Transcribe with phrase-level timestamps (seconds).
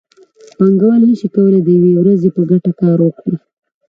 [0.57, 3.37] پانګوال نشي کولی د یوې ورځې په ګټه کار وکړي